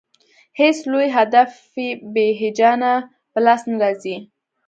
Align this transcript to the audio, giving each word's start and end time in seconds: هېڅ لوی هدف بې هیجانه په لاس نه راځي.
هېڅ 0.59 0.77
لوی 0.91 1.07
هدف 1.17 1.49
بې 2.13 2.27
هیجانه 2.41 2.91
په 3.31 3.39
لاس 3.45 3.61
نه 3.69 3.75
راځي. 3.83 4.15